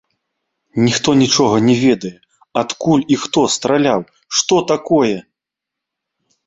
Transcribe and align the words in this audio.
Ніхто 0.85 1.09
нічога 1.23 1.59
не 1.67 1.75
ведае, 1.83 2.11
адкуль 2.63 3.07
і 3.17 3.19
хто 3.27 3.47
страляў, 3.59 4.01
што 4.41 4.55
такое? 4.75 5.17